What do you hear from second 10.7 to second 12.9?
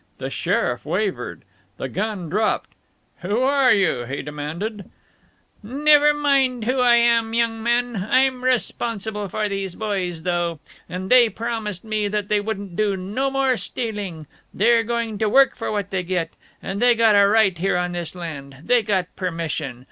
And they promised me they wouldn't